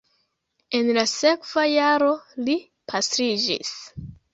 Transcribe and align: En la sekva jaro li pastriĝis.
En 0.79 0.89
la 0.99 1.03
sekva 1.11 1.67
jaro 1.75 2.11
li 2.49 2.59
pastriĝis. 2.95 3.81